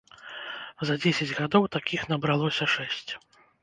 [0.89, 3.09] За дзесяць гадоў такіх набралося шэсць.